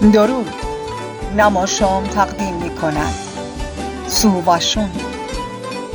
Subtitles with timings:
[0.00, 0.52] درود
[1.36, 3.14] نماشام تقدیم می کند
[4.06, 4.90] سوواشون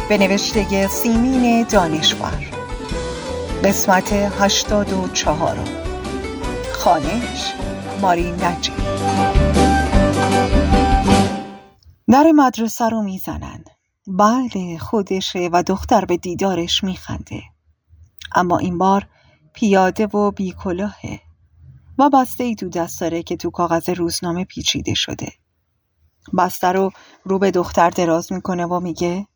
[0.09, 2.49] به نوشته سیمین دانشور.
[3.63, 5.67] قسمت هشتاد و چهارم
[6.73, 7.53] خانش
[8.01, 8.71] ماری نجی.
[12.07, 13.63] در مدرسه رو می‌زنن.
[14.07, 17.41] بله خودشه و دختر به دیدارش میخنده.
[18.35, 19.07] اما این بار
[19.53, 21.30] پیاده و بیکلاهه.
[21.97, 25.33] و بسته ای تو دست داره که تو کاغذ روزنامه پیچیده شده.
[26.37, 26.91] بسته رو
[27.23, 29.27] رو به دختر دراز می‌کنه و میگه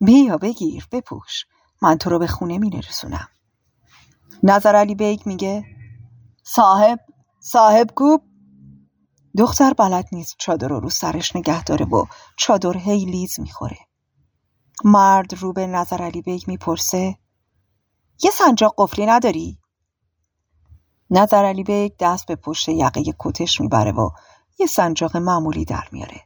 [0.00, 1.46] بیا بگیر بپوش
[1.82, 3.28] من تو رو به خونه مینرسونم
[4.42, 5.64] نظر علی بیگ میگه
[6.42, 7.00] صاحب
[7.40, 8.22] صاحب کوب؟
[9.38, 12.04] دختر بلد نیست چادر رو رو سرش نگه داره و
[12.36, 13.78] چادر هی لیز می‌خوره.
[14.84, 17.18] مرد رو به نظر علی بیگ می‌پرسه
[18.22, 19.58] یه سنجاق قفلی نداری؟
[21.14, 24.10] نظر علی بیگ دست به پشت یقه کتش می‌بره و
[24.58, 26.20] یه سنجاق معمولی در میاره.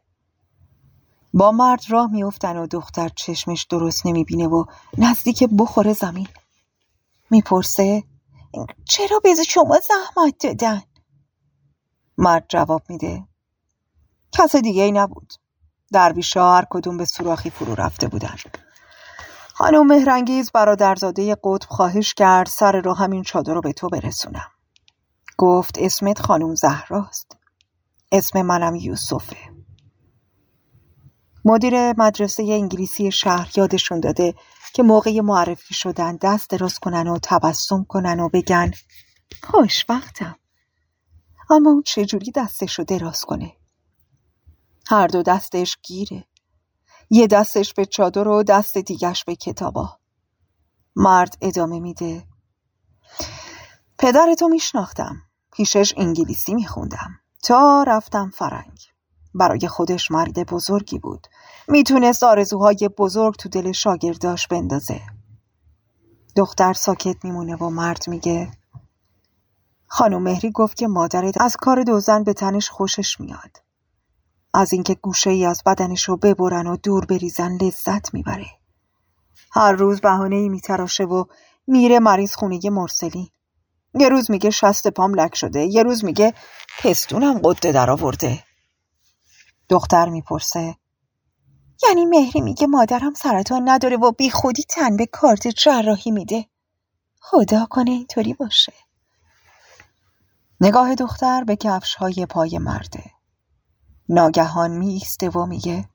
[1.35, 4.65] با مرد راه میافتن و دختر چشمش درست نمی‌بینه و
[4.99, 6.29] نزدیک بخوره زمین.
[7.31, 8.05] می‌پرسه
[8.89, 10.83] چرا به شما زحمت دادن؟
[12.19, 13.25] مرد جواب میده
[14.33, 15.33] کس دیگه ای نبود.
[15.93, 18.37] درویش هر کدوم به سوراخی فرو رفته بودن.
[19.55, 24.51] خانم مهرنگیز برادرزاده قطب خواهش کرد سر رو همین چادر رو به تو برسونم.
[25.39, 27.37] گفت اسمت خانم زهراست.
[28.13, 29.37] اسم منم یوسفه.
[31.45, 34.35] مدیر مدرسه انگلیسی شهر یادشون داده
[34.75, 38.71] که موقع معرفی شدن دست دراز کنن و تبسم کنن و بگن
[39.43, 40.37] خوشبختم.
[41.51, 43.53] اما اون چجوری دستش رو دراز کنه؟
[44.89, 46.25] هر دو دستش گیره.
[47.11, 49.99] یه دستش به چادر و دست دیگش به کتابا.
[50.97, 52.27] مرد ادامه میده
[53.99, 55.23] پدرتو میشناختم.
[55.57, 57.21] پیشش انگلیسی میخوندم.
[57.43, 58.79] تا رفتم فرنگ.
[59.35, 61.27] برای خودش مرد بزرگی بود.
[61.69, 65.01] می‌تونست آرزوهای بزرگ تو دل شاگرداش بندازه.
[66.37, 68.51] دختر ساکت میمونه و مرد میگه
[69.87, 73.63] خانم مهری گفت که مادرت از کار دوزن به تنش خوشش میاد.
[74.55, 78.47] از اینکه گوشه ای از بدنش رو ببرن و دور بریزن لذت می‌بره.
[79.53, 81.25] هر روز بهانه ای میتراشه و
[81.67, 83.33] میره مریض خونه مرسلی.
[84.01, 86.35] یه روز میگه شست پام لک شده یه روز میگه
[86.79, 88.45] پستونم قده در آورده.
[89.69, 90.77] دختر می‌پرسه
[91.83, 96.47] یعنی مهری میگه مادرم سرطان نداره و بی خودی تن به کارت جراحی میده.
[97.21, 98.73] خدا کنه اینطوری باشه.
[100.61, 103.05] نگاه دختر به کفش های پای مرده.
[104.09, 105.03] ناگهان می
[105.35, 105.89] و میگه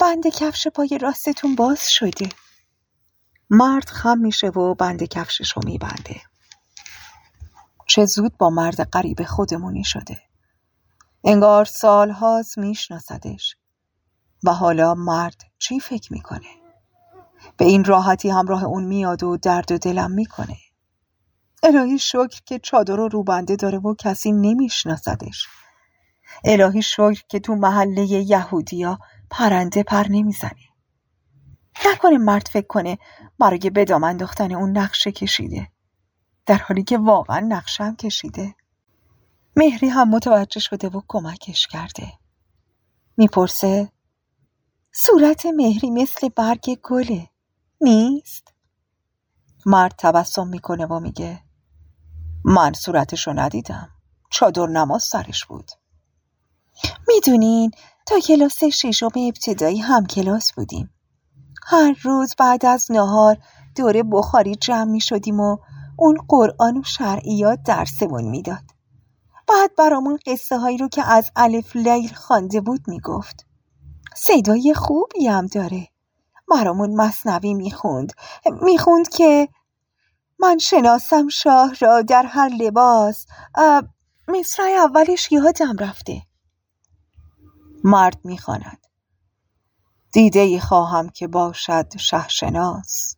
[0.00, 2.28] بند کفش پای راستتون باز شده.
[3.50, 6.27] مرد خم میشه و بند کفشش رو میبنده.
[7.88, 10.18] چه زود با مرد غریب خودمونی شده.
[11.24, 13.56] انگار سالهاست میشناسدش.
[14.44, 16.46] و حالا مرد چی فکر می‌کنه؟
[17.56, 20.56] به این راحتی همراه اون میاد و درد و دلم می‌کنه.
[21.62, 25.46] الهی شکر که چادر رو روبنده داره و کسی نمیشناسدش.
[26.44, 28.98] الهی شکر که تو محله یهودیا
[29.30, 30.68] پرنده پر نمی‌زنه.
[31.86, 32.98] نکنه مرد فکر کنه
[33.38, 35.68] برای بدام انداختن اون نقشه کشیده.
[36.48, 38.54] در حالی که واقعا نقشم کشیده.
[39.56, 42.12] مهری هم متوجه شده و کمکش کرده.
[43.16, 43.92] می‌پرسه
[44.92, 47.28] صورت مهری مثل برگ گله
[47.80, 48.52] نیست؟
[49.66, 51.42] مرد تبسم می‌کنه و میگه
[52.44, 53.90] من صورتشو ندیدم.
[54.30, 55.70] چادر نماز سرش بود.
[57.08, 57.70] می‌دونین
[58.06, 60.90] تا کلاس ششم ابتدایی هم کلاس بودیم.
[61.66, 63.38] هر روز بعد از نهار
[63.76, 65.58] دوره بخاری جمع می شدیم و
[65.98, 68.64] اون قرآن و شرعیات درسمون می‌داد.
[69.48, 73.46] بعد برامون قصه هایی رو که از الف لیل خوانده بود می‌گفت.
[74.16, 75.88] صدای خوبی هم داره.
[76.50, 78.12] برامون مصنوی می‌خوند.
[78.62, 79.48] می‌خوند که
[80.38, 83.26] من شناسم شاه را در هر لباس
[84.28, 86.22] مصرع اولش یادم رفته
[87.84, 88.86] مرد می‌خواند
[90.12, 93.16] دیده ای خواهم که باشد شه شناس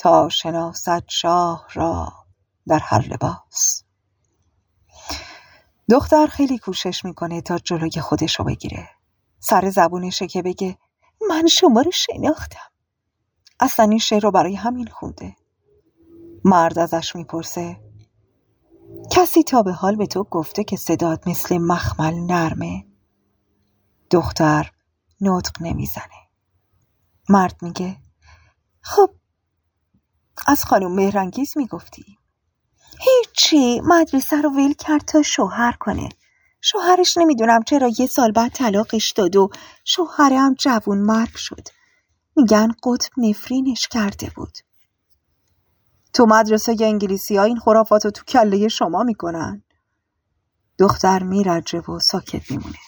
[0.00, 2.12] تا شناسد شاه را
[2.68, 3.84] در هر لباس.
[5.90, 8.88] دختر خیلی کوشش می‌کنه تا جلوی خودش رو بگیره.
[9.40, 10.78] سر زبونشه که بگه
[11.28, 12.70] من شما رو شناختم.
[13.60, 15.36] اصلا این شعر رو برای همین خونده.
[16.44, 17.80] مرد ازش می‌پرسه
[19.10, 22.86] کسی تا به حال به تو گفته که صدات مثل مخمل نرمه؟
[24.10, 24.72] دختر
[25.20, 26.28] نطق نمی‌زنه.
[27.28, 27.96] مرد میگه
[28.80, 29.10] خب
[30.46, 32.18] از خانم مهرنگیز می‌گفتی.
[33.00, 36.08] هیچی مدرسه رو ویل کرد تا شوهر کنه.
[36.60, 39.50] شوهرش نمی‌دونم چرا یه سال بعد طلاقش داد و
[39.84, 41.68] شوهرم جوون مرگ شد.
[42.36, 44.58] میگن قطب نفرینش کرده بود.
[46.12, 49.62] تو مدرسه انگلیسی ها این خرافات رو تو کله شما می‌کنن.
[50.78, 52.78] دختر میرجه و ساکت میمونه.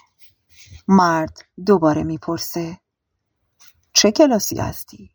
[0.89, 2.81] مرد دوباره می‌پرسه
[3.93, 5.12] چه کلاسی هستی؟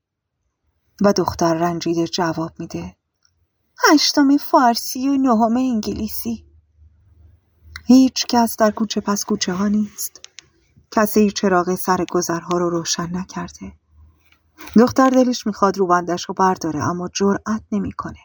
[1.01, 2.95] و دختر رنجیده جواب میده.
[3.91, 6.45] هشتم فارسی و نهم انگلیسی.
[7.85, 10.21] هیچ کس در کوچه پس کوچه ها نیست.
[10.91, 13.73] کسی چراغ سر گذرها رو روشن نکرده.
[14.75, 18.19] دختر دلش می‌خواد روبندش رو برداره اما جرأت نمی‌کنه.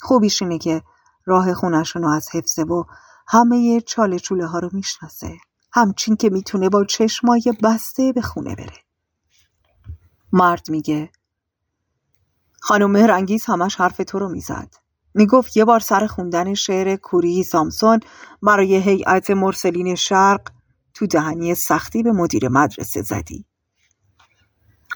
[0.00, 0.82] خوبیش اینه که
[1.24, 2.84] راه خونشون رو از حفظه و
[3.28, 5.36] همه چاله چوله ها رو می‌شناسه.
[5.72, 8.78] همچین که می‌تونه با چشمای بسته به خونه بره.
[10.32, 11.10] مرد میگه
[12.66, 14.74] خانم مهرنگیز همش حرف تو رو می‌زد.
[15.14, 18.00] می‌گفت یه بار سر خوندن شعر کوری سامسون
[18.42, 20.40] برای هیئت مرسلین شرق
[20.94, 23.44] تو دهنی سختی به مدیر مدرسه زدی.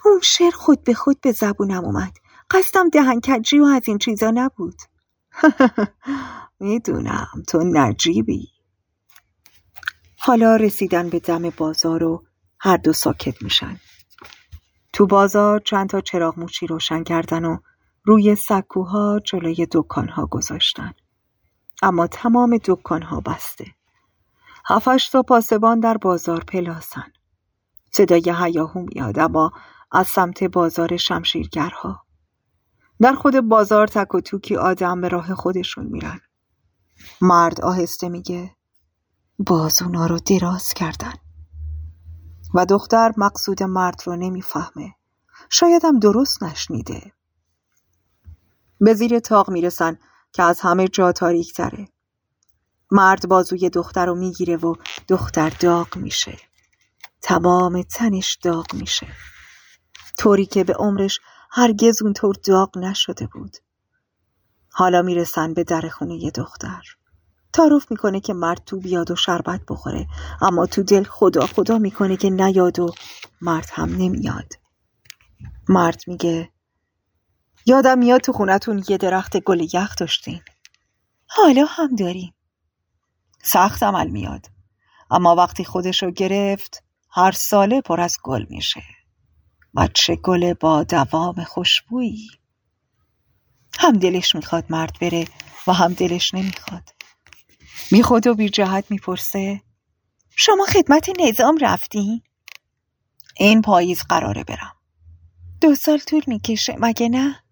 [0.05, 2.13] اون شعر خود به خود به زبونم اومد.
[2.51, 4.83] قصدم دهنکجی و از این چیزا نبود.
[6.61, 8.49] می‌دونم تو نجیبی.
[10.19, 12.25] حالا رسیدن به دم بازار و
[12.61, 13.81] هر دو ساکت میشن.
[14.99, 17.59] تو بازار چند تا چراغ موچی روشن کردن و
[18.05, 20.93] روی سکوها جلوی دکانها گذاشتن.
[21.83, 23.67] اما تمام دکانها بسته.
[24.67, 27.13] هفتش تا پاسبان در بازار پلاسن
[27.91, 29.53] صدای هیاهو میاد اما
[29.93, 32.05] از سمت بازار شمشیرگرها.
[33.01, 36.21] در خود بازار تک و توکی آدم به راه خودشون میرن.
[37.21, 38.57] مرد آهسته میگه
[39.39, 41.15] باز اونا رو دراز کردن.
[42.55, 44.95] و دختر مقصود مرد رو نمی‌فهمه.
[45.51, 47.13] شایدم درست نشنیده.
[48.81, 49.99] به زیر تاق می‌رسن
[50.33, 51.89] که از همه جا تاریک تره
[52.91, 54.75] مرد بازوی دختر رو می‌گیره و
[55.09, 56.39] دختر داغ میشه.
[57.23, 59.07] تمام تنش داغ میشه.
[60.19, 61.21] طوری که به عمرش
[61.51, 63.57] هرگز اونطور داغ نشده بود.
[64.71, 66.83] حالا می‌رسن به در خونه دختر.
[67.53, 70.07] تعارف می‌کنه که مرد تو بیاد و شربت بخوره.
[70.41, 72.95] اما تو دل خدا خدا می‌کنه که نیاد و
[73.41, 74.53] مرد هم نمیاد.
[75.69, 76.51] مرد میگه
[77.67, 80.41] یادم میاد تو خونتون یه درخت گل یخ داشتین.
[81.27, 82.35] حالا هم داریم.
[83.43, 84.47] سخت عمل میاد.
[85.11, 88.83] اما وقتی خودشو گرفت هر ساله پر از گل میشه.
[89.75, 92.29] و چه گل با دوام خوشبویی.
[93.79, 95.27] هم دلش می‌خواد مرد بره
[95.67, 96.98] و هم دلش نمی‌خواد.
[97.91, 99.61] می‌خواد و بی جهت می‌پرسه
[100.37, 102.23] شما خدمت نظام رفتین؟
[103.37, 104.73] این پاییز قراره برم
[105.61, 107.45] دو سال طول می‌کشه مگه نه؟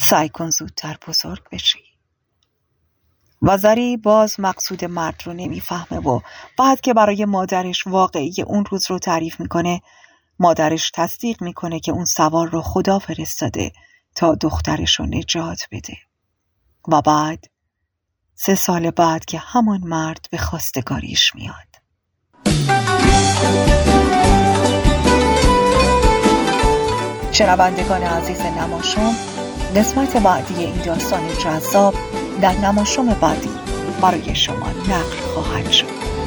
[0.00, 1.78] سعی کن زودتر بزرگ بشی
[3.42, 6.20] وزری باز مقصود مرد رو نمی‌فهمه و
[6.58, 9.82] بعد که برای مادرش واقعی اون روز رو تعریف می‌کنه
[10.38, 13.72] مادرش تصدیق می‌کنه که اون سوار رو خدا فرستاده
[14.14, 15.96] تا دخترش رو نجات بده
[16.88, 17.44] و بعد
[18.40, 21.54] سه سال بعد که همان مرد به خواستگاریش میاد.
[27.32, 29.14] شنوندگان عزیز نماشوم
[29.76, 31.94] قسمت بعدی این داستان جذاب
[32.40, 33.50] در نماشوم بعدی
[34.02, 36.17] برای شما نقل خواهد شد.